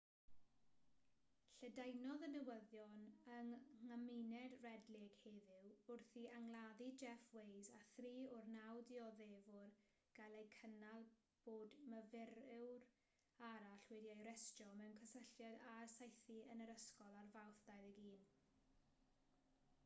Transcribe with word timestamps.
lledaenodd 1.63 2.23
y 2.27 2.29
newyddion 2.35 2.93
yng 3.33 3.51
nghymuned 3.89 4.31
red 4.63 4.89
lake 4.95 5.17
heddiw 5.25 5.73
wrth 5.97 6.15
i 6.23 6.23
angladdau 6.37 6.87
jeff 7.03 7.27
waise 7.35 7.69
a 7.81 7.83
thri 7.99 8.15
o'r 8.39 8.49
naw 8.55 8.79
dioddefwr 8.93 9.69
gael 10.21 10.39
eu 10.39 10.47
cynnal 10.57 11.05
bod 11.51 11.77
myfyriwr 11.93 12.89
arall 13.51 13.87
wedi'i 13.93 14.17
arestio 14.25 14.71
mewn 14.83 14.97
cysylltiad 15.05 15.65
â'r 15.77 15.95
saethu 16.01 16.41
yn 16.57 16.65
yr 16.67 16.75
ysgol 16.81 17.21
ar 17.23 17.33
fawrth 17.39 17.65
21 17.73 18.29